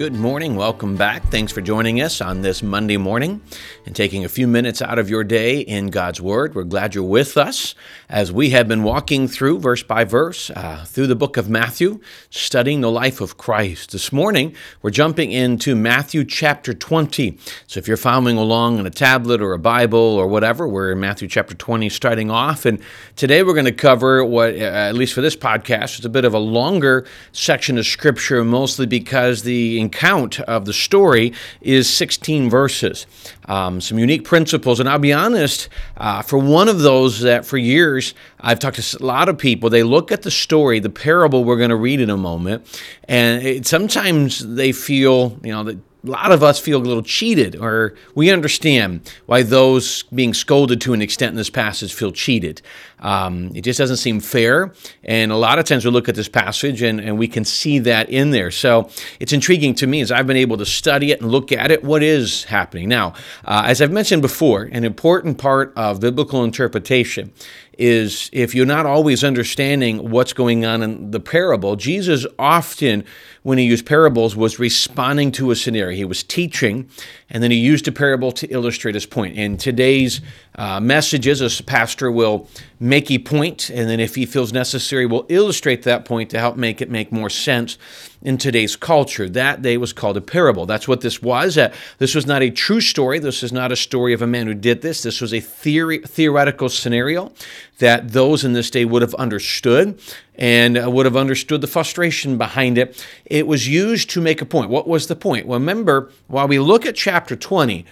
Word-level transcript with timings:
Good 0.00 0.14
morning. 0.14 0.56
Welcome 0.56 0.96
back. 0.96 1.24
Thanks 1.24 1.52
for 1.52 1.60
joining 1.60 2.00
us 2.00 2.22
on 2.22 2.40
this 2.40 2.62
Monday 2.62 2.96
morning 2.96 3.42
and 3.84 3.94
taking 3.94 4.24
a 4.24 4.30
few 4.30 4.48
minutes 4.48 4.80
out 4.80 4.98
of 4.98 5.10
your 5.10 5.22
day 5.24 5.60
in 5.60 5.88
God's 5.88 6.22
Word. 6.22 6.54
We're 6.54 6.64
glad 6.64 6.94
you're 6.94 7.04
with 7.04 7.36
us 7.36 7.74
as 8.08 8.32
we 8.32 8.48
have 8.48 8.66
been 8.66 8.82
walking 8.82 9.28
through 9.28 9.58
verse 9.58 9.82
by 9.82 10.04
verse 10.04 10.48
uh, 10.56 10.86
through 10.88 11.06
the 11.08 11.16
book 11.16 11.36
of 11.36 11.50
Matthew, 11.50 12.00
studying 12.30 12.80
the 12.80 12.90
life 12.90 13.20
of 13.20 13.36
Christ. 13.36 13.92
This 13.92 14.10
morning, 14.10 14.56
we're 14.80 14.88
jumping 14.88 15.32
into 15.32 15.76
Matthew 15.76 16.24
chapter 16.24 16.72
20. 16.72 17.36
So 17.66 17.76
if 17.76 17.86
you're 17.86 17.98
following 17.98 18.38
along 18.38 18.78
on 18.78 18.86
a 18.86 18.90
tablet 18.90 19.42
or 19.42 19.52
a 19.52 19.58
Bible 19.58 19.98
or 19.98 20.26
whatever, 20.28 20.66
we're 20.66 20.92
in 20.92 21.00
Matthew 21.00 21.28
chapter 21.28 21.54
20 21.54 21.90
starting 21.90 22.30
off. 22.30 22.64
And 22.64 22.80
today 23.16 23.42
we're 23.42 23.52
going 23.52 23.66
to 23.66 23.70
cover 23.70 24.24
what, 24.24 24.54
uh, 24.54 24.60
at 24.60 24.94
least 24.94 25.12
for 25.12 25.20
this 25.20 25.36
podcast, 25.36 25.98
is 25.98 26.06
a 26.06 26.08
bit 26.08 26.24
of 26.24 26.32
a 26.32 26.38
longer 26.38 27.06
section 27.32 27.76
of 27.76 27.84
Scripture, 27.84 28.42
mostly 28.44 28.86
because 28.86 29.42
the 29.42 29.78
account 29.90 30.40
of 30.40 30.64
the 30.64 30.72
story 30.72 31.32
is 31.60 31.88
16 31.92 32.48
verses. 32.48 33.06
Um, 33.46 33.80
some 33.80 33.98
unique 33.98 34.24
principles. 34.24 34.78
And 34.80 34.88
I'll 34.88 34.98
be 34.98 35.12
honest, 35.12 35.68
uh, 35.96 36.22
for 36.22 36.38
one 36.38 36.68
of 36.68 36.80
those 36.80 37.20
that 37.20 37.44
for 37.44 37.58
years 37.58 38.14
I've 38.40 38.58
talked 38.58 38.80
to 38.80 38.98
a 39.02 39.04
lot 39.04 39.28
of 39.28 39.36
people, 39.36 39.68
they 39.68 39.82
look 39.82 40.12
at 40.12 40.22
the 40.22 40.30
story, 40.30 40.78
the 40.78 40.90
parable 40.90 41.44
we're 41.44 41.56
going 41.56 41.70
to 41.70 41.76
read 41.76 42.00
in 42.00 42.10
a 42.10 42.16
moment, 42.16 42.66
and 43.08 43.42
it, 43.44 43.66
sometimes 43.66 44.38
they 44.38 44.72
feel, 44.72 45.38
you 45.42 45.52
know, 45.52 45.64
that 45.64 45.78
a 46.02 46.10
lot 46.10 46.32
of 46.32 46.42
us 46.42 46.58
feel 46.58 46.78
a 46.78 46.82
little 46.82 47.02
cheated, 47.02 47.56
or 47.56 47.94
we 48.14 48.30
understand 48.30 49.10
why 49.26 49.42
those 49.42 50.02
being 50.04 50.32
scolded 50.32 50.80
to 50.82 50.92
an 50.92 51.02
extent 51.02 51.30
in 51.30 51.36
this 51.36 51.50
passage 51.50 51.92
feel 51.92 52.12
cheated. 52.12 52.62
Um, 53.00 53.50
it 53.54 53.62
just 53.62 53.78
doesn't 53.78 53.96
seem 53.96 54.20
fair. 54.20 54.72
And 55.04 55.32
a 55.32 55.36
lot 55.36 55.58
of 55.58 55.64
times 55.64 55.84
we 55.84 55.90
look 55.90 56.08
at 56.08 56.14
this 56.14 56.28
passage 56.28 56.82
and, 56.82 57.00
and 57.00 57.18
we 57.18 57.28
can 57.28 57.44
see 57.44 57.78
that 57.80 58.10
in 58.10 58.30
there. 58.30 58.50
So 58.50 58.90
it's 59.18 59.32
intriguing 59.32 59.74
to 59.76 59.86
me 59.86 60.00
as 60.00 60.10
I've 60.10 60.26
been 60.26 60.36
able 60.36 60.58
to 60.58 60.66
study 60.66 61.12
it 61.12 61.20
and 61.20 61.30
look 61.30 61.52
at 61.52 61.70
it, 61.70 61.82
what 61.82 62.02
is 62.02 62.44
happening. 62.44 62.88
Now, 62.88 63.14
uh, 63.44 63.64
as 63.66 63.80
I've 63.80 63.92
mentioned 63.92 64.22
before, 64.22 64.64
an 64.64 64.84
important 64.84 65.38
part 65.38 65.72
of 65.76 66.00
biblical 66.00 66.44
interpretation 66.44 67.32
is 67.78 68.28
if 68.32 68.54
you're 68.54 68.66
not 68.66 68.86
always 68.86 69.24
understanding 69.24 70.10
what's 70.10 70.32
going 70.32 70.64
on 70.64 70.82
in 70.82 71.10
the 71.10 71.20
parable, 71.20 71.76
Jesus 71.76 72.26
often, 72.38 73.04
when 73.42 73.58
he 73.58 73.64
used 73.64 73.86
parables, 73.86 74.36
was 74.36 74.58
responding 74.58 75.32
to 75.32 75.50
a 75.50 75.56
scenario. 75.56 75.96
He 75.96 76.04
was 76.04 76.22
teaching, 76.22 76.88
and 77.30 77.42
then 77.42 77.50
he 77.50 77.56
used 77.56 77.88
a 77.88 77.92
parable 77.92 78.32
to 78.32 78.46
illustrate 78.48 78.94
his 78.94 79.06
point. 79.06 79.36
In 79.36 79.56
today's 79.56 80.20
uh, 80.56 80.80
messages, 80.80 81.40
a 81.40 81.64
pastor 81.64 82.10
will 82.10 82.48
make 82.82 83.10
a 83.10 83.18
point, 83.18 83.68
and 83.68 83.90
then 83.90 84.00
if 84.00 84.14
he 84.14 84.24
feels 84.24 84.54
necessary, 84.54 85.04
will 85.04 85.26
illustrate 85.28 85.82
that 85.82 86.06
point 86.06 86.30
to 86.30 86.38
help 86.38 86.56
make 86.56 86.80
it 86.80 86.90
make 86.90 87.12
more 87.12 87.28
sense 87.28 87.76
in 88.22 88.38
today's 88.38 88.74
culture. 88.74 89.28
That 89.28 89.60
day 89.60 89.76
was 89.76 89.92
called 89.92 90.16
a 90.16 90.22
parable. 90.22 90.64
That's 90.64 90.88
what 90.88 91.02
this 91.02 91.20
was. 91.20 91.58
Uh, 91.58 91.72
this 91.98 92.14
was 92.14 92.26
not 92.26 92.42
a 92.42 92.50
true 92.50 92.80
story. 92.80 93.18
This 93.18 93.42
is 93.42 93.52
not 93.52 93.70
a 93.70 93.76
story 93.76 94.14
of 94.14 94.22
a 94.22 94.26
man 94.26 94.46
who 94.46 94.54
did 94.54 94.80
this. 94.80 95.02
This 95.02 95.20
was 95.20 95.34
a 95.34 95.40
theory, 95.40 95.98
theoretical 95.98 96.70
scenario 96.70 97.32
that 97.78 98.12
those 98.12 98.44
in 98.44 98.54
this 98.54 98.70
day 98.70 98.86
would 98.86 99.02
have 99.02 99.14
understood 99.14 100.00
and 100.36 100.78
uh, 100.78 100.90
would 100.90 101.04
have 101.04 101.16
understood 101.16 101.60
the 101.60 101.66
frustration 101.66 102.38
behind 102.38 102.78
it. 102.78 103.06
It 103.26 103.46
was 103.46 103.68
used 103.68 104.08
to 104.10 104.22
make 104.22 104.40
a 104.40 104.46
point. 104.46 104.70
What 104.70 104.88
was 104.88 105.06
the 105.06 105.16
point? 105.16 105.46
Well, 105.46 105.58
remember, 105.58 106.10
while 106.28 106.48
we 106.48 106.58
look 106.58 106.86
at 106.86 106.94
chapter 106.94 107.36
20, 107.36 107.84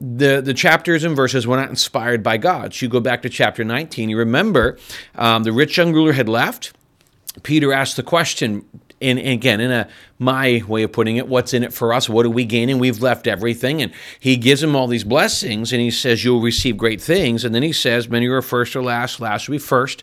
the, 0.00 0.40
the 0.40 0.54
chapters 0.54 1.04
and 1.04 1.14
verses 1.14 1.46
were 1.46 1.56
not 1.56 1.68
inspired 1.68 2.22
by 2.22 2.38
God. 2.38 2.72
So 2.72 2.86
you 2.86 2.90
go 2.90 3.00
back 3.00 3.22
to 3.22 3.28
chapter 3.28 3.64
19, 3.64 4.08
you 4.08 4.16
remember 4.16 4.78
um, 5.14 5.42
the 5.44 5.52
rich 5.52 5.76
young 5.76 5.92
ruler 5.92 6.12
had 6.12 6.28
left. 6.28 6.72
Peter 7.42 7.72
asked 7.72 7.96
the 7.96 8.02
question, 8.02 8.64
and, 9.02 9.18
again, 9.18 9.60
in 9.60 9.70
a 9.70 9.88
my 10.18 10.62
way 10.68 10.82
of 10.82 10.92
putting 10.92 11.16
it, 11.16 11.26
what's 11.26 11.54
in 11.54 11.62
it 11.62 11.72
for 11.72 11.94
us? 11.94 12.08
What 12.08 12.26
are 12.26 12.30
we 12.30 12.44
gaining? 12.44 12.78
We've 12.78 13.00
left 13.00 13.26
everything. 13.26 13.80
And 13.80 13.92
he 14.18 14.36
gives 14.36 14.62
him 14.62 14.76
all 14.76 14.86
these 14.86 15.04
blessings, 15.04 15.72
and 15.72 15.80
he 15.80 15.90
says, 15.90 16.22
You'll 16.22 16.42
receive 16.42 16.76
great 16.76 17.00
things. 17.00 17.44
And 17.44 17.54
then 17.54 17.62
he 17.62 17.72
says, 17.72 18.08
Many 18.08 18.26
are 18.26 18.42
first 18.42 18.76
or 18.76 18.82
last, 18.82 19.18
last 19.18 19.48
will 19.48 19.54
be 19.54 19.58
first. 19.58 20.02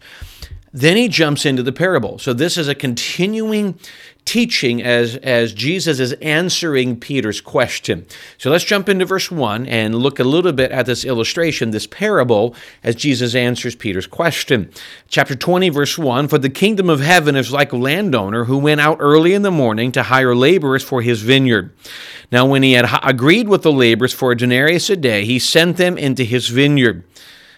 Then 0.73 0.97
he 0.97 1.07
jumps 1.07 1.45
into 1.45 1.61
the 1.61 1.71
parable. 1.71 2.17
So 2.17 2.33
this 2.33 2.57
is 2.57 2.67
a 2.67 2.75
continuing 2.75 3.79
teaching 4.27 4.83
as, 4.83 5.15
as 5.17 5.53
Jesus 5.53 6.01
is 6.01 6.11
answering 6.21 6.99
Peter's 6.99 7.39
question. 7.39 8.05
So 8.37 8.51
let's 8.51 8.65
jump 8.65 8.89
into 8.89 9.05
verse 9.05 9.31
1 9.31 9.65
and 9.67 9.95
look 9.95 10.19
a 10.19 10.25
little 10.25 10.51
bit 10.51 10.69
at 10.71 10.85
this 10.85 11.05
illustration, 11.05 11.71
this 11.71 11.87
parable, 11.87 12.53
as 12.83 12.95
Jesus 12.95 13.33
answers 13.33 13.73
Peter's 13.73 14.05
question. 14.05 14.69
Chapter 15.07 15.33
20, 15.33 15.69
verse 15.69 15.97
1 15.97 16.27
For 16.27 16.37
the 16.37 16.49
kingdom 16.49 16.89
of 16.89 16.99
heaven 16.99 17.37
is 17.37 17.53
like 17.53 17.71
a 17.71 17.77
landowner 17.77 18.43
who 18.43 18.57
went 18.57 18.81
out 18.81 18.97
early 18.99 19.33
in 19.33 19.43
the 19.43 19.49
morning 19.49 19.93
to 19.93 20.03
hire 20.03 20.35
laborers 20.35 20.83
for 20.83 21.01
his 21.01 21.21
vineyard. 21.21 21.71
Now, 22.29 22.45
when 22.45 22.63
he 22.63 22.73
had 22.73 22.85
agreed 23.03 23.47
with 23.47 23.63
the 23.63 23.71
laborers 23.71 24.13
for 24.13 24.33
a 24.33 24.37
denarius 24.37 24.89
a 24.89 24.97
day, 24.97 25.23
he 25.23 25.39
sent 25.39 25.77
them 25.77 25.97
into 25.97 26.25
his 26.25 26.49
vineyard. 26.49 27.05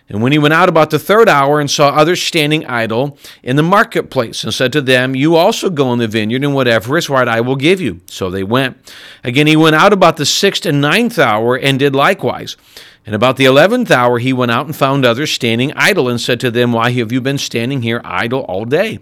And 0.10 0.24
when 0.24 0.32
he 0.32 0.40
went 0.40 0.56
out 0.56 0.70
about 0.70 0.90
the 0.90 0.98
third 0.98 1.30
hour 1.30 1.60
and 1.60 1.70
saw 1.70 1.90
others 1.90 2.22
standing 2.22 2.66
idle 2.66 3.18
in 3.44 3.56
the 3.56 3.64
marketplace, 3.64 4.44
and 4.44 4.52
said 4.52 4.74
to 4.74 4.82
them, 4.82 5.16
You 5.16 5.36
also 5.36 5.70
go 5.70 5.94
in 5.94 6.00
the 6.00 6.08
vineyard, 6.08 6.44
and 6.44 6.56
whatever 6.56 6.98
is 6.98 7.10
right 7.10 7.28
I 7.28 7.42
will 7.42 7.56
give 7.56 7.80
you. 7.80 8.02
So 8.08 8.32
they 8.32 8.44
went. 8.44 8.78
Again, 9.24 9.46
he 9.46 9.56
went 9.56 9.76
out 9.76 9.94
about 9.94 10.18
the 10.18 10.26
sixth 10.26 10.66
and 10.66 10.82
ninth 10.82 11.20
hour, 11.20 11.56
and 11.56 11.78
did 11.78 11.96
likewise. 11.96 12.58
And 13.06 13.14
about 13.14 13.38
the 13.38 13.46
eleventh 13.46 13.92
hour 13.92 14.18
he 14.18 14.34
went 14.34 14.52
out 14.52 14.66
and 14.66 14.76
found 14.76 15.06
others 15.06 15.32
standing 15.32 15.72
idle, 15.74 16.10
and 16.10 16.20
said 16.20 16.40
to 16.40 16.50
them, 16.50 16.72
Why 16.72 16.90
have 16.90 17.12
you 17.12 17.22
been 17.22 17.38
standing 17.38 17.84
here 17.84 18.02
idle 18.04 18.42
all 18.42 18.66
day? 18.66 19.00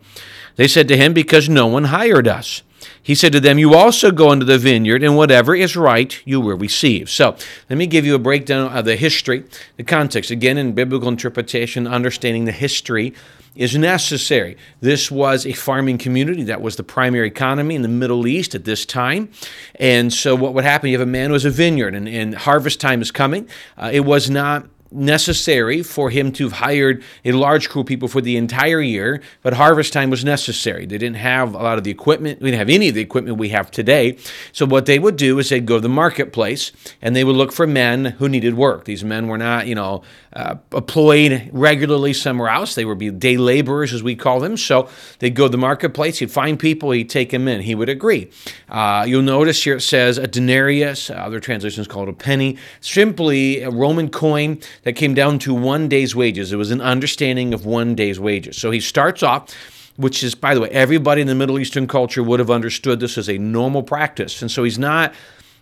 They 0.57 0.67
said 0.67 0.89
to 0.89 0.97
him, 0.97 1.13
Because 1.13 1.47
no 1.47 1.67
one 1.67 1.85
hired 1.85 2.27
us. 2.27 2.63
He 3.07 3.15
said 3.15 3.31
to 3.31 3.39
them, 3.39 3.57
You 3.57 3.73
also 3.73 4.11
go 4.11 4.33
into 4.33 4.43
the 4.43 4.57
vineyard, 4.57 5.01
and 5.01 5.15
whatever 5.15 5.55
is 5.55 5.77
right 5.77 6.21
you 6.25 6.41
will 6.41 6.57
receive. 6.57 7.09
So 7.09 7.37
let 7.69 7.77
me 7.77 7.87
give 7.87 8.05
you 8.05 8.15
a 8.15 8.19
breakdown 8.19 8.69
of 8.77 8.83
the 8.83 8.97
history, 8.97 9.45
the 9.77 9.85
context. 9.85 10.29
Again, 10.29 10.57
in 10.57 10.73
biblical 10.73 11.07
interpretation, 11.07 11.87
understanding 11.87 12.43
the 12.43 12.51
history 12.51 13.13
is 13.55 13.77
necessary. 13.77 14.57
This 14.81 15.09
was 15.09 15.45
a 15.45 15.53
farming 15.53 15.99
community 15.99 16.43
that 16.43 16.59
was 16.59 16.75
the 16.75 16.83
primary 16.83 17.29
economy 17.29 17.75
in 17.75 17.81
the 17.81 17.87
Middle 17.87 18.27
East 18.27 18.53
at 18.55 18.65
this 18.65 18.85
time. 18.85 19.31
And 19.75 20.11
so, 20.11 20.35
what 20.35 20.53
would 20.53 20.65
happen? 20.65 20.89
You 20.89 20.99
have 20.99 21.07
a 21.07 21.09
man 21.09 21.27
who 21.27 21.33
has 21.35 21.45
a 21.45 21.49
vineyard, 21.49 21.95
and, 21.95 22.09
and 22.09 22.35
harvest 22.35 22.81
time 22.81 23.01
is 23.01 23.09
coming. 23.09 23.47
Uh, 23.77 23.89
it 23.93 24.01
was 24.01 24.29
not 24.29 24.67
necessary 24.91 25.83
for 25.83 26.09
him 26.09 26.31
to 26.33 26.45
have 26.45 26.53
hired 26.53 27.03
a 27.25 27.31
large 27.31 27.69
crew 27.69 27.81
of 27.81 27.87
people 27.87 28.07
for 28.07 28.21
the 28.21 28.37
entire 28.37 28.81
year, 28.81 29.21
but 29.41 29.53
harvest 29.53 29.93
time 29.93 30.09
was 30.09 30.23
necessary. 30.23 30.85
They 30.85 30.97
didn't 30.97 31.17
have 31.17 31.53
a 31.53 31.57
lot 31.57 31.77
of 31.77 31.83
the 31.83 31.91
equipment. 31.91 32.41
We 32.41 32.51
didn't 32.51 32.59
have 32.59 32.69
any 32.69 32.89
of 32.89 32.95
the 32.95 33.01
equipment 33.01 33.37
we 33.37 33.49
have 33.49 33.71
today. 33.71 34.17
So 34.51 34.65
what 34.65 34.85
they 34.85 34.99
would 34.99 35.17
do 35.17 35.39
is 35.39 35.49
they'd 35.49 35.65
go 35.65 35.75
to 35.75 35.81
the 35.81 35.89
marketplace 35.89 36.71
and 37.01 37.15
they 37.15 37.23
would 37.23 37.35
look 37.35 37.51
for 37.51 37.67
men 37.67 38.05
who 38.05 38.29
needed 38.29 38.55
work. 38.55 38.85
These 38.85 39.03
men 39.03 39.27
were 39.27 39.37
not, 39.37 39.67
you 39.67 39.75
know, 39.75 40.03
uh, 40.33 40.55
employed 40.73 41.49
regularly 41.51 42.13
somewhere 42.13 42.49
else. 42.49 42.75
They 42.75 42.85
would 42.85 42.99
be 42.99 43.09
day 43.09 43.37
laborers, 43.37 43.93
as 43.93 44.03
we 44.03 44.15
call 44.15 44.39
them. 44.39 44.55
So 44.55 44.89
they'd 45.19 45.35
go 45.35 45.45
to 45.45 45.49
the 45.49 45.57
marketplace. 45.57 46.19
He'd 46.19 46.31
find 46.31 46.59
people. 46.59 46.91
He'd 46.91 47.09
take 47.09 47.31
them 47.31 47.47
in. 47.47 47.61
He 47.61 47.75
would 47.75 47.89
agree. 47.89 48.29
Uh, 48.69 49.05
you'll 49.07 49.23
notice 49.23 49.63
here 49.63 49.77
it 49.77 49.81
says 49.81 50.17
a 50.17 50.27
denarius. 50.27 51.09
Other 51.09 51.39
translations 51.39 51.87
call 51.87 52.03
it 52.03 52.09
a 52.09 52.13
penny. 52.13 52.57
Simply 52.81 53.61
a 53.61 53.69
Roman 53.71 54.09
coin 54.09 54.59
that 54.87 54.93
came 54.93 55.13
down 55.13 55.37
to 55.37 55.53
one 55.53 55.89
day's 55.89 56.15
wages. 56.15 56.53
It 56.53 56.55
was 56.55 56.71
an 56.71 56.79
understanding 56.79 57.53
of 57.53 57.65
one 57.65 57.93
day's 57.93 58.21
wages. 58.21 58.55
So 58.55 58.71
he 58.71 58.79
starts 58.79 59.21
off 59.21 59.53
which 59.97 60.23
is, 60.23 60.33
by 60.33 60.53
the 60.53 60.61
way, 60.61 60.69
everybody 60.69 61.21
in 61.21 61.27
the 61.27 61.35
Middle 61.35 61.59
Eastern 61.59 61.87
culture 61.87 62.23
would 62.23 62.39
have 62.39 62.51
understood 62.51 62.99
this 63.01 63.17
as 63.17 63.27
a 63.27 63.37
normal 63.37 63.83
practice. 63.83 64.41
And 64.41 64.49
so 64.49 64.63
he's 64.63 64.79
not. 64.79 65.13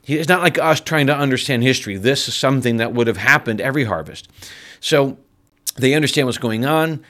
It's 0.06 0.30
not 0.30 0.42
like 0.42 0.60
us 0.60 0.80
trying 0.80 1.07
to 1.07 1.16
understand 1.16 1.63
history. 1.63 1.98
This 1.98 2.27
is 2.27 2.36
something 2.36 2.77
that 2.77 2.94
would 2.94 3.07
have 3.07 3.18
happened 3.18 3.62
every 3.62 3.86
harvest. 3.86 4.27
So 4.81 5.18
they 5.77 5.95
understand 5.95 6.27
what's 6.27 6.38
going 6.38 6.66
on 6.66 7.04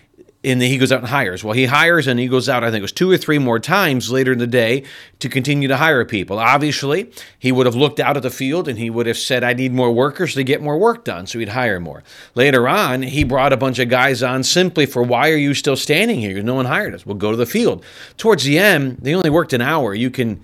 and 0.45 0.62
then 0.62 0.69
he 0.69 0.77
goes 0.77 0.92
out 0.92 1.00
and 1.00 1.09
hires. 1.09 1.44
Well, 1.44 1.53
he 1.53 1.65
hires 1.65 2.06
and 2.06 2.19
he 2.19 2.27
goes 2.27 2.47
out, 2.47 2.63
I 2.63 2.68
think 2.68 2.80
it 2.80 2.83
was 2.83 2.92
two 2.92 3.09
or 3.09 3.18
three 3.18 3.39
more 3.39 3.59
times 3.59 4.12
later 4.12 4.31
in 4.31 4.38
the 4.38 4.47
day 4.47 4.83
to 5.19 5.27
continue 5.27 5.68
to 5.68 5.77
hire 5.77 6.06
people. 6.06 6.38
Obviously, 6.38 7.12
he 7.39 7.51
would 7.51 7.65
have 7.65 7.75
looked 7.75 8.00
out 8.00 8.15
at 8.15 8.24
the 8.24 8.30
field 8.30 8.68
and 8.68 8.77
he 8.77 8.92
would 8.92 9.07
have 9.07 9.18
said, 9.18 9.44
I 9.44 9.53
need 9.53 9.74
more 9.74 9.92
workers 9.92 10.36
to 10.36 10.44
get 10.44 10.62
more 10.62 10.77
work 10.77 11.03
done. 11.03 11.25
So 11.25 11.39
he'd 11.39 11.50
hire 11.50 11.80
more. 11.80 12.03
Later 12.36 12.68
on, 12.68 13.01
he 13.01 13.24
brought 13.24 13.53
a 13.53 13.57
bunch 13.57 13.80
of 13.80 13.89
guys 13.89 14.21
on 14.21 14.44
simply 14.44 14.86
for, 14.86 15.01
Why 15.01 15.31
are 15.31 15.38
you 15.38 15.56
still 15.56 15.75
standing 15.75 16.19
here? 16.19 16.42
No 16.44 16.53
one 16.53 16.65
hired 16.65 16.94
us. 16.94 17.06
We'll 17.06 17.15
go 17.15 17.31
to 17.31 17.38
the 17.38 17.48
field. 17.48 17.83
Towards 18.18 18.44
the 18.44 18.59
end, 18.59 19.00
they 19.01 19.15
only 19.15 19.31
worked 19.31 19.53
an 19.53 19.62
hour. 19.62 19.95
You 19.95 20.12
can 20.12 20.44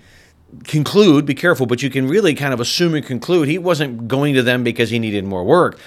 conclude, 0.64 1.26
be 1.26 1.34
careful, 1.34 1.66
but 1.66 1.82
you 1.82 1.90
can 1.90 2.08
really 2.08 2.34
kind 2.34 2.52
of 2.52 2.60
assume 2.60 2.94
and 2.94 3.06
conclude 3.06 3.48
he 3.48 3.58
wasn't 3.58 4.08
going 4.08 4.34
to 4.34 4.42
them 4.42 4.64
because 4.64 4.90
he 4.90 4.98
needed 4.98 5.24
more 5.24 5.44
work 5.44 5.78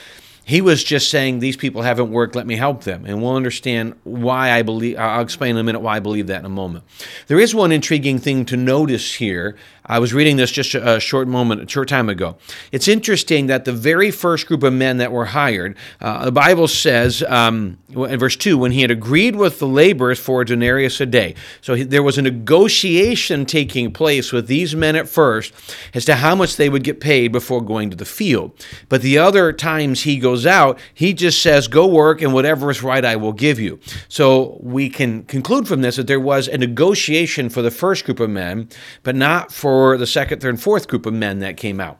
He 0.48 0.62
was 0.62 0.84
just 0.84 1.10
saying, 1.10 1.40
These 1.40 1.58
people 1.58 1.82
haven't 1.82 2.12
worked, 2.12 2.36
let 2.36 2.46
me 2.46 2.56
help 2.56 2.84
them. 2.84 3.04
And 3.06 3.22
we'll 3.22 3.36
understand 3.36 3.96
why 4.04 4.52
I 4.52 4.62
believe, 4.62 4.98
I'll 4.98 5.22
explain 5.22 5.52
in 5.52 5.58
a 5.58 5.64
minute 5.64 5.80
why 5.80 5.98
I 5.98 6.00
believe 6.00 6.28
that 6.28 6.40
in 6.40 6.46
a 6.46 6.50
moment. 6.50 6.84
There 7.26 7.40
is 7.40 7.56
one 7.56 7.72
intriguing 7.72 8.20
thing 8.20 8.46
to 8.46 8.56
notice 8.56 9.16
here. 9.16 9.58
I 9.88 10.00
was 10.00 10.14
reading 10.14 10.38
this 10.38 10.52
just 10.52 10.74
a 10.74 11.00
short 11.00 11.28
moment, 11.28 11.62
a 11.62 11.70
short 11.70 11.88
time 11.88 12.10
ago. 12.10 12.38
It's 12.72 12.88
interesting 12.88 13.48
that 13.48 13.66
the 13.66 13.72
very 13.72 14.10
first 14.10 14.48
group 14.48 14.64
of 14.64 14.74
men 14.74 14.98
that 14.98 15.12
were 15.12 15.26
hired, 15.26 15.78
uh, 16.02 16.26
the 16.26 16.32
Bible 16.32 16.68
says 16.68 17.24
um, 17.28 17.78
in 17.90 18.20
verse 18.20 18.36
2, 18.36 18.58
when 18.58 18.72
he 18.72 18.82
had 18.82 18.90
agreed 18.90 19.36
with 19.36 19.60
the 19.60 19.68
laborers 19.68 20.20
for 20.20 20.42
a 20.42 20.46
denarius 20.46 21.00
a 21.02 21.06
day. 21.06 21.36
So 21.62 21.76
he, 21.76 21.84
there 21.84 22.02
was 22.02 22.18
a 22.18 22.24
negotiation 22.24 23.46
taking 23.46 23.92
place 23.92 24.32
with 24.32 24.48
these 24.48 24.76
men 24.76 24.96
at 24.96 25.08
first 25.08 25.54
as 25.94 26.04
to 26.06 26.16
how 26.16 26.34
much 26.36 26.58
they 26.58 26.70
would 26.70 26.84
get 26.84 27.00
paid 27.00 27.32
before 27.32 27.62
going 27.62 27.92
to 27.92 27.96
the 27.96 28.06
field. 28.06 28.54
But 28.90 29.04
the 29.04 29.20
other 29.20 29.54
times 29.54 30.02
he 30.02 30.18
goes 30.18 30.35
out, 30.44 30.80
he 30.96 31.14
just 31.14 31.40
says, 31.44 31.68
Go 31.68 31.86
work, 31.86 32.24
and 32.24 32.34
whatever 32.34 32.72
is 32.72 32.82
right, 32.82 33.06
I 33.06 33.16
will 33.16 33.32
give 33.32 33.60
you. 33.60 33.80
So 34.08 34.58
we 34.60 34.90
can 34.90 35.22
conclude 35.26 35.68
from 35.68 35.82
this 35.82 35.98
that 35.98 36.08
there 36.08 36.20
was 36.20 36.48
a 36.48 36.58
negotiation 36.58 37.50
for 37.50 37.62
the 37.62 37.70
first 37.70 38.06
group 38.06 38.20
of 38.20 38.32
men, 38.32 38.70
but 39.04 39.16
not 39.16 39.52
for 39.52 39.98
the 39.98 40.08
second, 40.08 40.42
third, 40.42 40.50
and 40.50 40.62
fourth 40.62 40.88
group 40.88 41.06
of 41.06 41.14
men 41.14 41.40
that 41.40 41.58
came 41.58 41.80
out. 41.80 42.00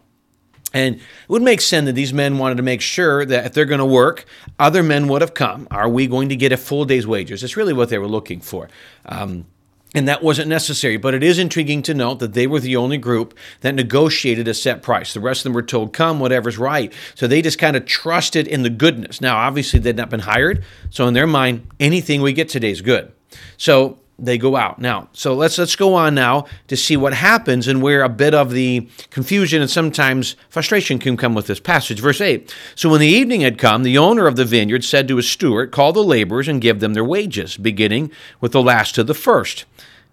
And 0.74 0.96
it 0.96 1.02
would 1.30 1.42
make 1.42 1.62
sense 1.62 1.86
that 1.86 1.94
these 1.94 2.12
men 2.12 2.38
wanted 2.38 2.56
to 2.56 2.64
make 2.64 2.82
sure 2.82 3.26
that 3.26 3.46
if 3.46 3.54
they're 3.54 3.66
going 3.66 3.80
to 3.80 3.86
work, 3.86 4.26
other 4.60 4.84
men 4.84 5.08
would 5.08 5.22
have 5.22 5.34
come. 5.34 5.68
Are 5.72 5.88
we 5.88 6.06
going 6.08 6.30
to 6.30 6.36
get 6.36 6.52
a 6.52 6.58
full 6.58 6.84
day's 6.84 7.08
wages? 7.08 7.42
That's 7.42 7.56
really 7.56 7.72
what 7.72 7.88
they 7.90 7.98
were 7.98 8.08
looking 8.08 8.42
for. 8.42 8.68
Um, 9.06 9.46
and 9.96 10.08
that 10.08 10.22
wasn't 10.22 10.50
necessary. 10.50 10.98
But 10.98 11.14
it 11.14 11.24
is 11.24 11.40
intriguing 11.40 11.82
to 11.84 11.94
note 11.94 12.20
that 12.20 12.34
they 12.34 12.46
were 12.46 12.60
the 12.60 12.76
only 12.76 12.98
group 12.98 13.36
that 13.62 13.74
negotiated 13.74 14.48
a 14.48 14.54
set 14.54 14.84
price. 14.84 15.14
The 15.14 15.20
rest 15.20 15.40
of 15.40 15.44
them 15.46 15.54
were 15.54 15.64
told, 15.64 15.94
come, 15.94 16.20
whatever's 16.20 16.58
right. 16.58 16.94
So 17.16 17.28
they 17.28 17.42
just 17.42 17.58
kind 17.58 17.76
of 17.76 17.86
trusted 17.86 18.48
in 18.48 18.64
the 18.64 18.70
goodness. 18.70 19.22
Now, 19.22 19.38
obviously, 19.38 19.80
they'd 19.80 19.96
not 19.96 20.10
been 20.10 20.20
hired. 20.20 20.64
So 20.90 21.08
in 21.08 21.14
their 21.14 21.28
mind, 21.28 21.68
anything 21.80 22.22
we 22.22 22.34
get 22.34 22.50
today 22.50 22.72
is 22.72 22.82
good. 22.82 23.12
So 23.58 23.98
they 24.18 24.38
go 24.38 24.56
out 24.56 24.80
now 24.80 25.10
so 25.12 25.34
let's 25.34 25.58
let's 25.58 25.76
go 25.76 25.94
on 25.94 26.16
now 26.16 26.46
to 26.68 26.78
see 26.78 26.96
what 26.96 27.14
happens 27.14 27.68
and 27.68 27.82
where 27.82 28.02
a 28.02 28.10
bit 28.10 28.34
of 28.34 28.52
the 28.52 28.88
confusion 29.10 29.62
and 29.62 29.70
sometimes 29.70 30.36
frustration 30.50 30.98
can 30.98 31.18
come 31.18 31.34
with 31.34 31.48
this 31.48 31.60
passage 31.60 32.00
verse 32.00 32.22
8 32.22 32.54
so 32.76 32.90
when 32.90 33.02
the 33.02 33.08
evening 33.08 33.42
had 33.42 33.58
come 33.58 33.84
the 33.84 33.98
owner 33.98 34.26
of 34.28 34.36
the 34.36 34.46
vineyard 34.46 34.84
said 34.84 35.08
to 35.08 35.18
his 35.18 35.30
steward 35.30 35.72
call 35.72 35.92
the 35.92 36.04
laborers 36.04 36.48
and 36.48 36.62
give 36.62 36.80
them 36.80 36.94
their 36.94 37.04
wages 37.04 37.58
beginning 37.58 38.10
with 38.40 38.54
the 38.54 38.62
last 38.62 38.96
to 38.96 39.04
the 39.04 39.14
first 39.14 39.66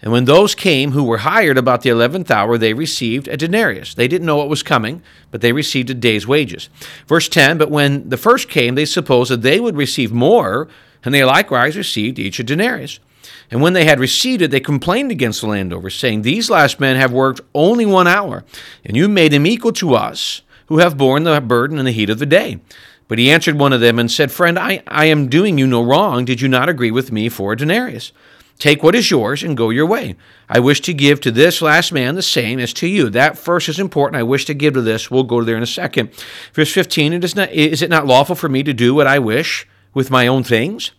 and 0.02 0.10
when 0.10 0.25
those 0.25 0.56
came 0.56 0.90
who 0.90 1.05
were 1.05 1.19
hired 1.19 1.56
about 1.56 1.82
the 1.82 1.90
eleventh 1.90 2.28
hour, 2.28 2.58
they 2.58 2.75
received 2.75 3.28
a 3.28 3.37
denarius. 3.37 3.94
They 3.94 4.08
didn't 4.08 4.26
know 4.26 4.37
what 4.37 4.48
was 4.48 4.64
coming, 4.64 5.00
but 5.31 5.43
they 5.43 5.52
received 5.52 5.90
a 5.90 5.94
day's 5.94 6.26
wages. 6.26 6.69
Verse 7.06 7.28
10 7.28 7.56
But 7.56 7.70
when 7.70 8.08
the 8.08 8.16
first 8.16 8.48
came, 8.48 8.75
they 8.75 8.84
supposed 8.84 9.31
that 9.31 9.43
they 9.43 9.60
would 9.60 9.76
receive 9.76 10.12
more, 10.12 10.66
and 11.05 11.14
they 11.14 11.25
likewise 11.25 11.76
received 11.76 12.19
each 12.19 12.40
a 12.40 12.43
denarius. 12.43 12.98
And 13.52 13.60
when 13.60 13.75
they 13.75 13.84
had 13.84 14.00
received 14.00 14.40
it, 14.40 14.50
they 14.50 14.60
complained 14.60 15.10
against 15.10 15.43
the 15.43 15.46
landowner, 15.46 15.90
saying, 15.90 16.22
These 16.22 16.49
last 16.49 16.81
men 16.81 16.96
have 16.96 17.12
worked 17.12 17.43
only 17.54 17.84
one 17.84 18.08
hour, 18.08 18.44
and 18.82 18.96
you 18.96 19.10
made 19.10 19.31
them 19.31 19.46
equal 19.46 19.72
to 19.75 19.94
us, 19.94 20.40
who 20.66 20.78
have 20.78 20.96
borne 20.96 21.25
the 21.25 21.38
burden 21.38 21.76
and 21.76 21.87
the 21.87 21.93
heat 21.93 22.08
of 22.08 22.19
the 22.19 22.25
day. 22.25 22.60
But 23.08 23.19
he 23.19 23.31
answered 23.31 23.58
one 23.58 23.75
of 23.75 23.82
them 23.82 23.99
and 23.99 24.10
said, 24.10 24.32
Friend, 24.32 24.58
I, 24.58 24.82
I 24.88 25.04
am 25.04 25.28
doing 25.28 25.58
you 25.58 25.66
no 25.66 25.82
wrong. 25.82 26.25
Did 26.25 26.40
you 26.40 26.49
not 26.49 26.70
agree 26.70 26.90
with 26.90 27.12
me 27.12 27.28
for 27.28 27.52
a 27.52 27.56
denarius? 27.56 28.10
Take 28.58 28.82
what 28.82 28.94
is 28.94 29.10
yours 29.10 29.43
and 29.43 29.55
go 29.55 29.69
your 29.69 29.84
way. 29.84 30.16
I 30.48 30.58
wish 30.58 30.81
to 30.82 30.94
give 30.94 31.20
to 31.20 31.31
this 31.31 31.60
last 31.60 31.93
man 31.93 32.14
the 32.14 32.22
same 32.22 32.58
as 32.58 32.72
to 32.75 32.87
you. 32.87 33.10
That 33.10 33.37
first 33.37 33.69
is 33.69 33.78
important. 33.78 34.19
I 34.19 34.22
wish 34.22 34.46
to 34.46 34.55
give 34.55 34.72
to 34.75 34.81
this. 34.81 35.10
We'll 35.10 35.25
go 35.25 35.44
there 35.44 35.58
in 35.58 35.62
a 35.62 35.66
second. 35.66 36.10
Verse 36.55 36.72
15 36.72 37.12
it 37.12 37.22
is, 37.22 37.37
not, 37.37 37.50
is 37.50 37.82
it 37.82 37.90
not 37.90 38.06
lawful 38.06 38.34
for 38.34 38.48
me 38.48 38.62
to 38.62 38.72
do 38.72 38.94
what 38.94 39.06
I 39.06 39.19
wish 39.19 39.69
with 39.93 40.10
my 40.10 40.26
own 40.26 40.43
things? 40.43 40.93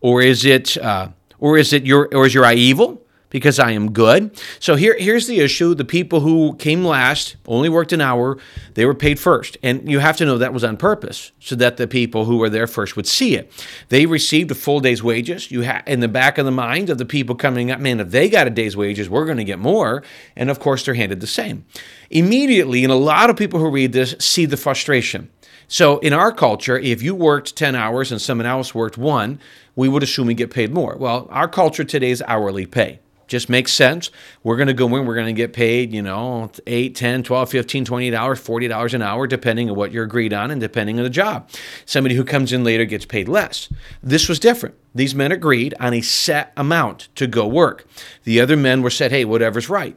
Or 0.00 0.22
is 0.22 0.44
it, 0.44 0.76
uh, 0.76 1.08
or 1.38 1.56
is 1.58 1.72
it 1.72 1.84
your, 1.84 2.08
or 2.12 2.26
is 2.26 2.34
your 2.34 2.44
eye 2.44 2.54
evil? 2.54 3.05
Because 3.36 3.58
I 3.58 3.72
am 3.72 3.92
good. 3.92 4.34
So 4.60 4.76
here, 4.76 4.96
here's 4.98 5.26
the 5.26 5.40
issue. 5.40 5.74
The 5.74 5.84
people 5.84 6.20
who 6.20 6.56
came 6.56 6.86
last 6.86 7.36
only 7.46 7.68
worked 7.68 7.92
an 7.92 8.00
hour, 8.00 8.38
they 8.72 8.86
were 8.86 8.94
paid 8.94 9.20
first. 9.20 9.58
And 9.62 9.86
you 9.90 9.98
have 9.98 10.16
to 10.16 10.24
know 10.24 10.38
that 10.38 10.54
was 10.54 10.64
on 10.64 10.78
purpose 10.78 11.32
so 11.38 11.54
that 11.56 11.76
the 11.76 11.86
people 11.86 12.24
who 12.24 12.38
were 12.38 12.48
there 12.48 12.66
first 12.66 12.96
would 12.96 13.06
see 13.06 13.36
it. 13.36 13.52
They 13.90 14.06
received 14.06 14.50
a 14.52 14.54
full 14.54 14.80
day's 14.80 15.02
wages. 15.02 15.50
You 15.50 15.66
ha- 15.66 15.82
in 15.86 16.00
the 16.00 16.08
back 16.08 16.38
of 16.38 16.46
the 16.46 16.50
mind 16.50 16.88
of 16.88 16.96
the 16.96 17.04
people 17.04 17.34
coming 17.34 17.70
up, 17.70 17.78
man, 17.78 18.00
if 18.00 18.10
they 18.10 18.30
got 18.30 18.46
a 18.46 18.50
day's 18.50 18.74
wages, 18.74 19.10
we're 19.10 19.26
going 19.26 19.36
to 19.36 19.44
get 19.44 19.58
more. 19.58 20.02
And 20.34 20.48
of 20.48 20.58
course, 20.58 20.86
they're 20.86 20.94
handed 20.94 21.20
the 21.20 21.26
same. 21.26 21.66
Immediately, 22.08 22.84
and 22.84 22.92
a 22.92 22.96
lot 22.96 23.28
of 23.28 23.36
people 23.36 23.60
who 23.60 23.68
read 23.68 23.92
this 23.92 24.16
see 24.18 24.46
the 24.46 24.56
frustration. 24.56 25.28
So 25.68 25.98
in 25.98 26.14
our 26.14 26.32
culture, 26.32 26.78
if 26.78 27.02
you 27.02 27.14
worked 27.14 27.54
10 27.54 27.74
hours 27.74 28.10
and 28.10 28.18
someone 28.18 28.46
else 28.46 28.74
worked 28.74 28.96
one, 28.96 29.40
we 29.74 29.90
would 29.90 30.02
assume 30.02 30.26
we 30.26 30.32
get 30.32 30.50
paid 30.50 30.72
more. 30.72 30.96
Well, 30.98 31.26
our 31.28 31.48
culture 31.48 31.84
today 31.84 32.12
is 32.12 32.22
hourly 32.26 32.64
pay 32.64 33.00
just 33.26 33.48
makes 33.48 33.72
sense. 33.72 34.10
We're 34.42 34.56
going 34.56 34.68
to 34.68 34.74
go 34.74 34.86
in, 34.96 35.06
we're 35.06 35.14
going 35.14 35.26
to 35.26 35.32
get 35.32 35.52
paid, 35.52 35.92
you 35.92 36.02
know, 36.02 36.50
8, 36.66 36.94
10, 36.94 37.22
12, 37.22 37.50
15, 37.50 37.84
20 37.84 38.10
dollars, 38.10 38.38
40 38.38 38.68
dollars 38.68 38.94
an 38.94 39.02
hour 39.02 39.26
depending 39.26 39.70
on 39.70 39.76
what 39.76 39.92
you're 39.92 40.04
agreed 40.04 40.32
on 40.32 40.50
and 40.50 40.60
depending 40.60 40.98
on 40.98 41.04
the 41.04 41.10
job. 41.10 41.48
Somebody 41.84 42.14
who 42.14 42.24
comes 42.24 42.52
in 42.52 42.64
later 42.64 42.84
gets 42.84 43.04
paid 43.04 43.28
less. 43.28 43.68
This 44.02 44.28
was 44.28 44.38
different. 44.38 44.74
These 44.94 45.14
men 45.14 45.32
agreed 45.32 45.74
on 45.80 45.94
a 45.94 46.00
set 46.00 46.52
amount 46.56 47.08
to 47.16 47.26
go 47.26 47.46
work. 47.46 47.86
The 48.24 48.40
other 48.40 48.56
men 48.56 48.82
were 48.82 48.90
said, 48.90 49.10
"Hey, 49.10 49.24
whatever's 49.24 49.68
right." 49.68 49.96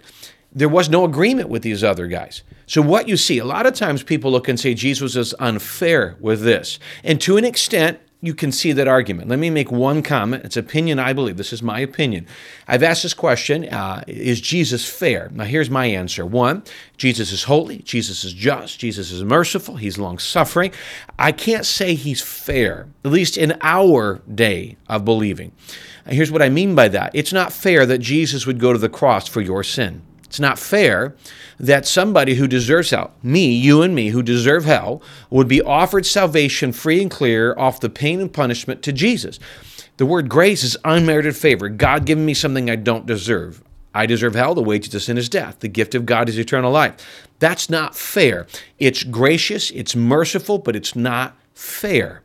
There 0.51 0.69
was 0.69 0.89
no 0.89 1.05
agreement 1.05 1.49
with 1.49 1.61
these 1.61 1.83
other 1.83 2.07
guys. 2.07 2.41
So, 2.65 2.81
what 2.81 3.07
you 3.07 3.17
see, 3.17 3.37
a 3.37 3.45
lot 3.45 3.65
of 3.65 3.73
times 3.73 4.03
people 4.03 4.31
look 4.31 4.47
and 4.47 4.59
say 4.59 4.73
Jesus 4.73 5.15
is 5.15 5.33
unfair 5.39 6.15
with 6.19 6.41
this. 6.41 6.79
And 7.03 7.21
to 7.21 7.37
an 7.37 7.45
extent, 7.45 7.99
you 8.21 8.33
can 8.33 8.51
see 8.51 8.73
that 8.73 8.87
argument. 8.87 9.29
Let 9.29 9.39
me 9.39 9.49
make 9.49 9.71
one 9.71 10.03
comment. 10.03 10.43
It's 10.43 10.57
opinion, 10.57 10.99
I 10.99 11.13
believe. 11.13 11.37
This 11.37 11.53
is 11.53 11.63
my 11.63 11.79
opinion. 11.79 12.27
I've 12.67 12.83
asked 12.83 13.03
this 13.03 13.13
question 13.13 13.63
uh, 13.69 14.03
Is 14.07 14.41
Jesus 14.41 14.85
fair? 14.85 15.29
Now, 15.31 15.45
here's 15.45 15.69
my 15.69 15.85
answer. 15.85 16.25
One, 16.25 16.63
Jesus 16.97 17.31
is 17.31 17.43
holy. 17.43 17.79
Jesus 17.79 18.25
is 18.25 18.33
just. 18.33 18.77
Jesus 18.77 19.11
is 19.11 19.23
merciful. 19.23 19.77
He's 19.77 19.97
long 19.97 20.19
suffering. 20.19 20.73
I 21.17 21.31
can't 21.31 21.65
say 21.65 21.95
he's 21.95 22.21
fair, 22.21 22.89
at 23.05 23.11
least 23.11 23.37
in 23.37 23.57
our 23.61 24.21
day 24.33 24.75
of 24.89 25.05
believing. 25.05 25.53
Here's 26.05 26.31
what 26.31 26.41
I 26.41 26.49
mean 26.49 26.75
by 26.75 26.89
that 26.89 27.11
it's 27.13 27.31
not 27.31 27.53
fair 27.53 27.85
that 27.85 27.99
Jesus 27.99 28.45
would 28.45 28.59
go 28.59 28.73
to 28.73 28.79
the 28.79 28.89
cross 28.89 29.29
for 29.29 29.39
your 29.39 29.63
sin. 29.63 30.01
It's 30.29 30.39
not 30.39 30.59
fair 30.59 31.15
that 31.59 31.87
somebody 31.87 32.35
who 32.35 32.47
deserves 32.47 32.91
hell, 32.91 33.15
me, 33.23 33.51
you 33.51 33.81
and 33.81 33.95
me, 33.95 34.09
who 34.09 34.21
deserve 34.21 34.63
hell, 34.63 35.01
would 35.31 35.47
be 35.47 35.59
offered 35.59 36.05
salvation 36.05 36.71
free 36.71 37.01
and 37.01 37.09
clear 37.09 37.57
off 37.57 37.79
the 37.79 37.89
pain 37.89 38.21
and 38.21 38.31
punishment 38.31 38.83
to 38.83 38.93
Jesus. 38.93 39.39
The 39.97 40.05
word 40.05 40.29
grace 40.29 40.63
is 40.63 40.77
unmerited 40.85 41.35
favor. 41.35 41.67
God 41.67 42.05
giving 42.05 42.27
me 42.27 42.35
something 42.35 42.69
I 42.69 42.75
don't 42.75 43.07
deserve. 43.07 43.63
I 43.95 44.05
deserve 44.05 44.35
hell. 44.35 44.53
The 44.53 44.61
wages 44.61 44.93
of 44.93 45.01
sin 45.01 45.17
is 45.17 45.29
death. 45.29 45.61
The 45.61 45.67
gift 45.67 45.95
of 45.95 46.05
God 46.05 46.29
is 46.29 46.37
eternal 46.37 46.71
life. 46.71 47.27
That's 47.39 47.67
not 47.67 47.95
fair. 47.95 48.45
It's 48.77 49.03
gracious, 49.03 49.71
it's 49.71 49.95
merciful, 49.95 50.59
but 50.59 50.75
it's 50.75 50.95
not 50.95 51.35
fair. 51.55 52.21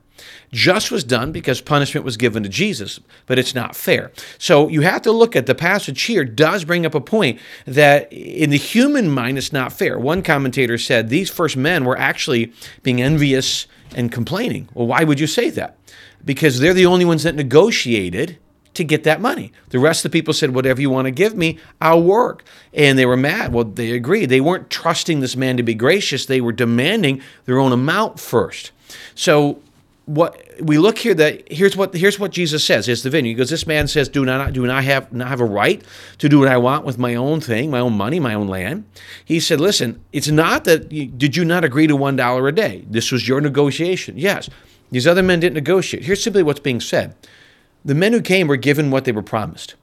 Just 0.53 0.91
was 0.91 1.03
done 1.03 1.33
because 1.33 1.61
punishment 1.61 2.05
was 2.05 2.17
given 2.17 2.43
to 2.43 2.49
Jesus, 2.49 3.01
but 3.27 3.39
it's 3.39 3.55
not 3.55 3.75
fair. 3.75 4.13
So 4.39 4.69
you 4.69 4.83
have 4.83 5.03
to 5.03 5.13
look 5.13 5.35
at 5.35 5.47
the 5.47 5.55
passage 5.55 6.03
here 6.03 6.25
does 6.25 6.65
bring 6.65 6.87
up 6.87 6.95
a 6.95 7.01
point 7.01 7.41
that 7.67 8.13
in 8.13 8.51
the 8.51 8.57
human 8.57 9.11
mind 9.11 9.39
it's 9.39 9.53
not 9.53 9.73
fair. 9.73 9.99
One 9.99 10.23
commentator 10.23 10.79
said 10.79 11.09
these 11.09 11.31
first 11.31 11.57
men 11.57 11.85
were 11.85 11.99
actually 11.99 12.53
being 12.83 13.03
envious 13.03 13.67
and 13.97 14.13
complaining. 14.13 14.69
Well, 14.75 14.87
why 14.87 15.05
would 15.05 15.19
you 15.19 15.27
say 15.27 15.51
that? 15.51 15.77
Because 16.25 16.61
they're 16.61 16.75
the 16.75 16.87
only 16.87 17.05
ones 17.05 17.25
that 17.25 17.35
negotiated 17.35 18.39
to 18.75 18.85
get 18.85 19.05
that 19.05 19.21
money. 19.21 19.53
The 19.71 19.79
rest 19.79 20.05
of 20.05 20.11
the 20.11 20.19
people 20.19 20.35
said, 20.35 20.55
Whatever 20.55 20.81
you 20.81 20.91
want 20.91 21.07
to 21.07 21.13
give 21.13 21.35
me, 21.37 21.59
I'll 21.81 22.03
work. 22.03 22.45
And 22.73 22.99
they 22.99 23.07
were 23.07 23.17
mad. 23.17 23.53
Well, 23.53 23.65
they 23.65 23.93
agreed. 23.93 24.27
They 24.27 24.41
weren't 24.41 24.69
trusting 24.69 25.21
this 25.21 25.37
man 25.37 25.57
to 25.57 25.63
be 25.63 25.75
gracious, 25.75 26.27
they 26.27 26.41
were 26.41 26.53
demanding 26.53 27.23
their 27.47 27.59
own 27.59 27.73
amount 27.73 28.21
first. 28.21 28.73
So 29.15 29.61
what 30.07 30.39
we 30.61 30.77
look 30.77 30.99
here 30.99 31.15
that 31.15 31.51
here's 31.51 31.77
what 31.77 31.95
here's 31.95 32.19
what 32.19 32.31
Jesus 32.31 32.65
says 32.65 32.89
is 32.89 33.03
the 33.03 33.11
vineyard. 33.11 33.31
He 33.31 33.35
goes, 33.35 33.51
This 33.51 33.67
man 33.67 33.89
says, 33.89 34.09
Do 34.09 34.25
not 34.25 34.53
do 34.53 34.67
not 34.67 34.85
have 34.85 35.13
not 35.13 35.29
have 35.29 35.41
a 35.41 35.47
right 35.47 35.83
to 36.19 36.29
do 36.29 36.39
what 36.41 36.49
I 36.49 36.59
want 36.59 36.85
with 36.85 36.99
my 36.99 37.15
own 37.15 37.41
thing, 37.41 37.71
my 37.71 37.81
own 37.81 37.95
money, 37.95 38.21
my 38.21 38.35
own 38.35 38.49
land. 38.49 38.85
He 39.25 39.41
said, 39.41 39.61
Listen, 39.61 40.03
it's 40.13 40.29
not 40.29 40.65
that 40.65 40.93
you, 40.93 41.07
did 41.07 41.37
you 41.37 41.45
not 41.45 41.65
agree 41.65 41.87
to 41.87 41.97
one 41.97 42.17
dollar 42.17 42.47
a 42.49 42.53
day? 42.53 42.85
This 42.89 43.11
was 43.11 43.27
your 43.27 43.41
negotiation. 43.41 44.19
Yes. 44.19 44.51
These 44.91 45.07
other 45.07 45.23
men 45.23 45.41
didn't 45.41 45.55
negotiate. 45.55 46.05
Here's 46.05 46.23
simply 46.23 46.43
what's 46.43 46.61
being 46.61 46.81
said. 46.81 47.17
The 47.85 47.95
men 47.95 48.13
who 48.13 48.21
came 48.21 48.47
were 48.47 48.57
given 48.57 48.91
what 48.91 49.05
they 49.07 49.13
were 49.13 49.23
promised. 49.23 49.75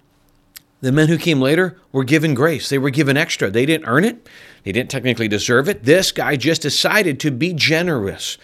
The 0.82 0.92
men 0.92 1.10
who 1.10 1.18
came 1.18 1.42
later 1.42 1.78
were 1.92 2.04
given 2.04 2.34
grace. 2.34 2.70
They 2.70 2.80
were 2.80 2.90
given 2.90 3.18
extra. 3.18 3.52
They 3.52 3.66
didn't 3.66 3.88
earn 3.88 4.04
it. 4.04 4.28
They 4.64 4.72
didn't 4.72 4.90
technically 4.90 5.28
deserve 5.28 5.70
it. 5.70 5.84
This 5.84 6.12
guy 6.12 6.36
just 6.36 6.62
decided 6.62 7.20
to 7.20 7.32
be 7.32 7.54
generous 7.54 8.38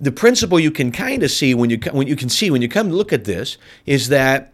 the 0.00 0.12
principle 0.12 0.58
you 0.58 0.70
can 0.70 0.92
kind 0.92 1.22
of 1.22 1.30
see 1.30 1.54
when 1.54 1.70
you 1.70 1.78
when 1.92 2.06
you 2.06 2.16
can 2.16 2.28
see 2.28 2.50
when 2.50 2.62
you 2.62 2.68
come 2.68 2.88
to 2.88 2.94
look 2.94 3.12
at 3.12 3.24
this 3.24 3.58
is 3.86 4.08
that 4.08 4.52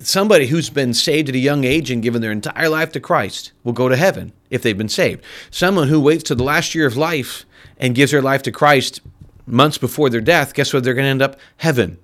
somebody 0.00 0.46
who's 0.46 0.70
been 0.70 0.94
saved 0.94 1.28
at 1.28 1.34
a 1.34 1.38
young 1.38 1.64
age 1.64 1.90
and 1.90 2.02
given 2.02 2.22
their 2.22 2.32
entire 2.32 2.68
life 2.68 2.92
to 2.92 3.00
Christ 3.00 3.52
will 3.64 3.72
go 3.72 3.88
to 3.88 3.96
heaven 3.96 4.32
if 4.48 4.62
they've 4.62 4.76
been 4.76 4.88
saved. 4.88 5.22
Someone 5.50 5.88
who 5.88 6.00
waits 6.00 6.24
to 6.24 6.34
the 6.34 6.42
last 6.42 6.74
year 6.74 6.86
of 6.86 6.96
life 6.96 7.44
and 7.78 7.94
gives 7.94 8.12
their 8.12 8.22
life 8.22 8.42
to 8.42 8.52
Christ 8.52 9.00
months 9.46 9.78
before 9.78 10.10
their 10.10 10.20
death, 10.20 10.54
guess 10.54 10.72
what? 10.72 10.84
They're 10.84 10.94
going 10.94 11.04
to 11.04 11.10
end 11.10 11.22
up 11.22 11.38
heaven. 11.58 11.98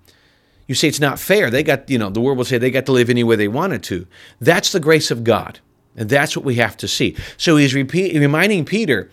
You 0.67 0.75
say 0.75 0.89
it's 0.89 1.01
not 1.01 1.19
fair. 1.19 1.49
They 1.49 1.63
got, 1.63 1.89
you 1.89 1.99
know, 1.99 2.11
the 2.11 2.21
world 2.21 2.39
will 2.39 2.45
say 2.45 2.59
they 2.59 2.71
got 2.71 2.87
to 2.87 2.93
live 2.93 3.09
any 3.09 3.25
way 3.25 3.37
they 3.37 3.49
wanted 3.49 3.83
to. 3.85 4.07
That's 4.41 4.73
the 4.73 4.81
grace 4.81 5.11
of 5.11 5.25
God. 5.25 5.61
And 5.97 6.11
that's 6.11 6.37
what 6.37 6.45
we 6.45 6.57
have 6.57 6.77
to 6.79 6.89
see. 6.89 7.17
So 7.37 7.57
he's 7.57 7.73
repeat, 7.73 8.19
reminding 8.19 8.65
Peter 8.65 9.11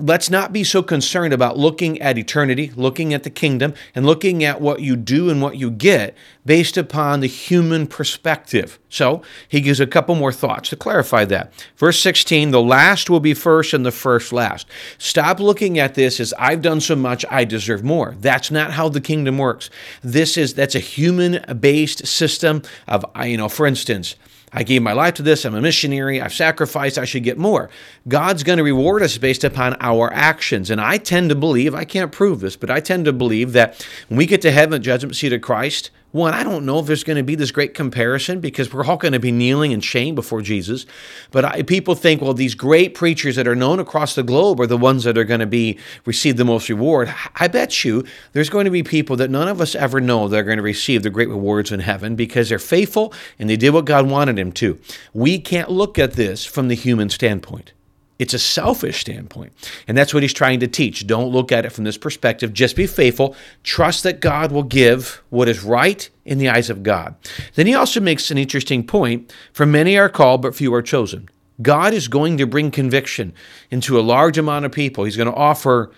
let's 0.00 0.30
not 0.30 0.52
be 0.52 0.64
so 0.64 0.82
concerned 0.82 1.32
about 1.32 1.58
looking 1.58 2.00
at 2.00 2.18
eternity, 2.18 2.72
looking 2.74 3.14
at 3.14 3.22
the 3.22 3.30
kingdom, 3.30 3.74
and 3.94 4.06
looking 4.06 4.42
at 4.44 4.60
what 4.60 4.80
you 4.80 4.96
do 4.96 5.30
and 5.30 5.40
what 5.42 5.56
you 5.56 5.70
get 5.70 6.16
based 6.44 6.76
upon 6.76 7.20
the 7.20 7.26
human 7.26 7.86
perspective. 7.86 8.78
So 8.88 9.22
he 9.48 9.60
gives 9.60 9.80
a 9.80 9.86
couple 9.86 10.14
more 10.14 10.32
thoughts 10.32 10.70
to 10.70 10.76
clarify 10.76 11.24
that. 11.26 11.52
Verse 11.76 12.00
16 12.00 12.50
the 12.50 12.62
last 12.62 13.10
will 13.10 13.20
be 13.20 13.34
first 13.34 13.72
and 13.72 13.84
the 13.84 13.92
first 13.92 14.32
last. 14.32 14.66
Stop 14.98 15.40
looking 15.40 15.78
at 15.78 15.94
this 15.94 16.18
as 16.20 16.32
I've 16.38 16.62
done 16.62 16.80
so 16.80 16.96
much, 16.96 17.24
I 17.30 17.44
deserve 17.44 17.84
more. 17.84 18.16
That's 18.18 18.50
not 18.50 18.72
how 18.72 18.88
the 18.88 19.00
kingdom 19.00 19.38
works. 19.38 19.70
This 20.02 20.36
is 20.36 20.54
that's 20.54 20.74
a 20.74 20.80
human 20.80 21.44
based 21.60 22.06
system 22.06 22.62
of, 22.88 23.04
you 23.24 23.36
know, 23.36 23.48
for 23.48 23.66
instance, 23.66 24.16
I 24.52 24.64
gave 24.64 24.82
my 24.82 24.92
life 24.92 25.14
to 25.14 25.22
this. 25.22 25.44
I'm 25.44 25.54
a 25.54 25.60
missionary. 25.60 26.20
I've 26.20 26.32
sacrificed. 26.32 26.98
I 26.98 27.04
should 27.04 27.22
get 27.22 27.38
more. 27.38 27.70
God's 28.08 28.42
going 28.42 28.56
to 28.56 28.64
reward 28.64 29.02
us 29.02 29.16
based 29.16 29.44
upon 29.44 29.76
our 29.80 30.12
actions. 30.12 30.70
And 30.70 30.80
I 30.80 30.98
tend 30.98 31.28
to 31.28 31.36
believe, 31.36 31.74
I 31.74 31.84
can't 31.84 32.10
prove 32.10 32.40
this, 32.40 32.56
but 32.56 32.70
I 32.70 32.80
tend 32.80 33.04
to 33.04 33.12
believe 33.12 33.52
that 33.52 33.86
when 34.08 34.18
we 34.18 34.26
get 34.26 34.42
to 34.42 34.50
heaven, 34.50 34.82
judgment 34.82 35.14
seat 35.14 35.32
of 35.32 35.40
Christ, 35.40 35.90
one, 36.12 36.34
I 36.34 36.42
don't 36.42 36.66
know 36.66 36.80
if 36.80 36.86
there's 36.86 37.04
going 37.04 37.18
to 37.18 37.22
be 37.22 37.36
this 37.36 37.52
great 37.52 37.72
comparison 37.72 38.40
because 38.40 38.72
we're 38.72 38.84
all 38.84 38.96
going 38.96 39.12
to 39.12 39.20
be 39.20 39.30
kneeling 39.30 39.70
in 39.70 39.80
shame 39.80 40.16
before 40.16 40.42
Jesus. 40.42 40.84
But 41.30 41.44
I, 41.44 41.62
people 41.62 41.94
think, 41.94 42.20
well, 42.20 42.34
these 42.34 42.56
great 42.56 42.94
preachers 42.94 43.36
that 43.36 43.46
are 43.46 43.54
known 43.54 43.78
across 43.78 44.16
the 44.16 44.24
globe 44.24 44.60
are 44.60 44.66
the 44.66 44.76
ones 44.76 45.04
that 45.04 45.16
are 45.16 45.24
going 45.24 45.40
to 45.40 45.46
be 45.46 45.78
receive 46.04 46.36
the 46.36 46.44
most 46.44 46.68
reward. 46.68 47.14
I 47.36 47.46
bet 47.46 47.84
you 47.84 48.04
there's 48.32 48.50
going 48.50 48.64
to 48.64 48.70
be 48.72 48.82
people 48.82 49.14
that 49.16 49.30
none 49.30 49.46
of 49.46 49.60
us 49.60 49.76
ever 49.76 50.00
know 50.00 50.26
that 50.26 50.40
are 50.40 50.44
going 50.44 50.56
to 50.56 50.62
receive 50.62 51.04
the 51.04 51.10
great 51.10 51.28
rewards 51.28 51.70
in 51.70 51.80
heaven 51.80 52.16
because 52.16 52.48
they're 52.48 52.58
faithful 52.58 53.14
and 53.38 53.48
they 53.48 53.56
did 53.56 53.70
what 53.70 53.84
God 53.84 54.10
wanted 54.10 54.36
them 54.36 54.50
to. 54.52 54.80
We 55.14 55.38
can't 55.38 55.70
look 55.70 55.98
at 55.98 56.14
this 56.14 56.44
from 56.44 56.68
the 56.68 56.74
human 56.74 57.08
standpoint. 57.08 57.72
It's 58.20 58.34
a 58.34 58.38
selfish 58.38 59.00
standpoint. 59.00 59.54
And 59.88 59.96
that's 59.96 60.12
what 60.12 60.22
he's 60.22 60.34
trying 60.34 60.60
to 60.60 60.68
teach. 60.68 61.06
Don't 61.06 61.32
look 61.32 61.50
at 61.50 61.64
it 61.64 61.70
from 61.70 61.84
this 61.84 61.96
perspective. 61.96 62.52
Just 62.52 62.76
be 62.76 62.86
faithful. 62.86 63.34
Trust 63.64 64.02
that 64.02 64.20
God 64.20 64.52
will 64.52 64.62
give 64.62 65.22
what 65.30 65.48
is 65.48 65.64
right 65.64 66.06
in 66.26 66.36
the 66.36 66.50
eyes 66.50 66.68
of 66.68 66.82
God. 66.82 67.14
Then 67.54 67.66
he 67.66 67.72
also 67.72 67.98
makes 67.98 68.30
an 68.30 68.36
interesting 68.36 68.86
point 68.86 69.32
for 69.54 69.64
many 69.64 69.96
are 69.96 70.10
called, 70.10 70.42
but 70.42 70.54
few 70.54 70.72
are 70.74 70.82
chosen. 70.82 71.30
God 71.62 71.94
is 71.94 72.08
going 72.08 72.36
to 72.36 72.46
bring 72.46 72.70
conviction 72.70 73.32
into 73.70 73.98
a 73.98 74.02
large 74.02 74.36
amount 74.36 74.66
of 74.66 74.72
people. 74.72 75.04
He's 75.04 75.16
going 75.16 75.26
to 75.26 75.34
offer 75.34 75.90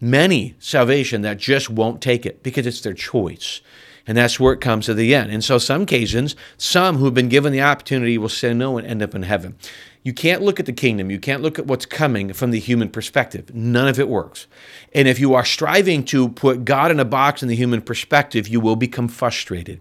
many 0.00 0.56
salvation 0.58 1.22
that 1.22 1.38
just 1.38 1.70
won't 1.70 2.02
take 2.02 2.26
it 2.26 2.42
because 2.42 2.66
it's 2.66 2.80
their 2.80 2.92
choice. 2.92 3.60
And 4.08 4.16
that's 4.16 4.40
where 4.40 4.54
it 4.54 4.60
comes 4.62 4.86
to 4.86 4.94
the 4.94 5.14
end. 5.14 5.30
And 5.30 5.44
so, 5.44 5.58
some 5.58 5.82
occasions, 5.82 6.34
some 6.56 6.96
who've 6.96 7.12
been 7.12 7.28
given 7.28 7.52
the 7.52 7.60
opportunity 7.60 8.16
will 8.16 8.30
say 8.30 8.54
no 8.54 8.78
and 8.78 8.86
end 8.86 9.02
up 9.02 9.14
in 9.14 9.22
heaven. 9.22 9.56
You 10.02 10.14
can't 10.14 10.40
look 10.40 10.58
at 10.58 10.64
the 10.64 10.72
kingdom, 10.72 11.10
you 11.10 11.18
can't 11.18 11.42
look 11.42 11.58
at 11.58 11.66
what's 11.66 11.84
coming 11.84 12.32
from 12.32 12.50
the 12.50 12.58
human 12.58 12.88
perspective. 12.88 13.54
None 13.54 13.86
of 13.86 14.00
it 14.00 14.08
works. 14.08 14.46
And 14.94 15.06
if 15.06 15.20
you 15.20 15.34
are 15.34 15.44
striving 15.44 16.02
to 16.06 16.30
put 16.30 16.64
God 16.64 16.90
in 16.90 16.98
a 16.98 17.04
box 17.04 17.42
in 17.42 17.48
the 17.48 17.54
human 17.54 17.82
perspective, 17.82 18.48
you 18.48 18.60
will 18.60 18.76
become 18.76 19.08
frustrated 19.08 19.80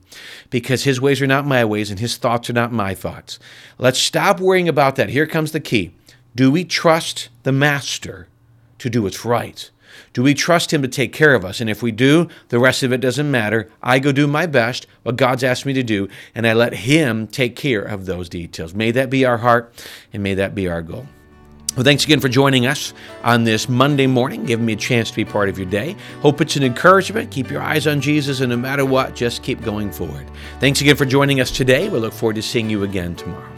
because 0.50 0.84
his 0.84 1.00
ways 1.00 1.22
are 1.22 1.28
not 1.28 1.46
my 1.46 1.64
ways 1.64 1.90
and 1.90 2.00
his 2.00 2.18
thoughts 2.18 2.50
are 2.50 2.54
not 2.54 2.74
my 2.74 2.94
thoughts. 2.94 3.40
Let's 3.78 4.00
stop 4.00 4.42
worrying 4.42 4.68
about 4.68 4.98
that. 4.98 5.10
Here 5.10 5.26
comes 5.26 5.54
the 5.54 5.62
key 5.62 5.94
Do 6.36 6.52
we 6.52 6.66
trust 6.66 7.30
the 7.44 7.54
master 7.54 8.28
to 8.80 8.90
do 8.90 9.04
what's 9.04 9.24
right? 9.24 9.72
Do 10.13 10.24
we 10.24 10.34
trust 10.34 10.74
Him 10.74 10.82
to 10.82 10.88
take 10.88 11.13
care 11.13 11.34
of 11.34 11.46
us? 11.46 11.62
And 11.62 11.70
if 11.70 11.82
we 11.82 11.92
do, 11.92 12.27
the 12.50 12.60
rest 12.60 12.84
of 12.84 12.92
it 12.92 13.01
doesn't 13.01 13.30
matter. 13.30 13.70
I 13.82 14.00
go 14.00 14.12
do 14.12 14.27
my 14.27 14.46
best, 14.46 14.88
what 15.04 15.16
God's 15.16 15.44
asked 15.44 15.66
me 15.66 15.74
to 15.74 15.84
do, 15.84 16.08
and 16.36 16.48
I 16.48 16.54
let 16.54 16.74
Him 16.74 17.27
take 17.27 17.56
care 17.56 17.82
of 17.82 18.06
those 18.06 18.30
details. 18.30 18.74
May 18.74 18.92
that 18.92 19.10
be 19.10 19.25
our 19.25 19.38
heart, 19.38 19.74
and 20.13 20.24
may 20.24 20.34
that 20.36 20.56
be 20.56 20.68
our 20.68 20.82
goal. 20.82 21.08
Well, 21.75 21.84
thanks 21.84 22.06
again 22.06 22.20
for 22.20 22.27
joining 22.27 22.66
us 22.66 22.92
on 23.24 23.44
this 23.44 23.70
Monday 23.70 24.08
morning, 24.08 24.46
giving 24.46 24.66
me 24.66 24.74
a 24.74 24.77
chance 24.77 25.12
to 25.12 25.16
be 25.16 25.24
part 25.24 25.48
of 25.48 25.60
your 25.60 25.70
day. 25.70 25.96
Hope 26.22 26.42
it's 26.42 26.56
an 26.56 26.63
encouragement. 26.63 27.30
Keep 27.30 27.51
your 27.51 27.62
eyes 27.62 27.86
on 27.86 28.01
Jesus, 28.01 28.39
and 28.39 28.50
no 28.50 28.58
matter 28.58 28.84
what, 28.84 29.16
just 29.16 29.44
keep 29.44 29.62
going 29.62 29.92
forward. 29.92 30.25
Thanks 30.60 30.82
again 30.82 30.96
for 30.96 31.06
joining 31.06 31.39
us 31.39 31.51
today. 31.51 31.88
We 31.88 32.00
look 32.00 32.13
forward 32.13 32.38
to 32.38 32.42
seeing 32.42 32.68
you 32.68 32.84
again 32.84 33.16
tomorrow. 33.16 33.57